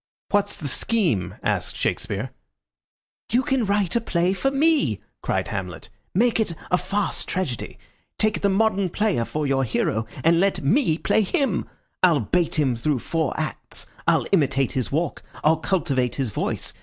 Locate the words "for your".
9.25-9.63